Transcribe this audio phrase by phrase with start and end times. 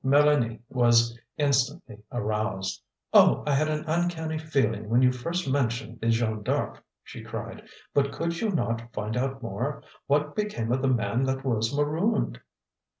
[0.03, 2.81] Mélanie was instantly aroused.
[3.13, 7.67] "Oh, I had an uncanny feeling when you first mentioned the Jeanne D'Arc!" she cried.
[7.93, 9.83] "But could you not find out more?
[10.07, 12.41] What became of the man that was marooned?"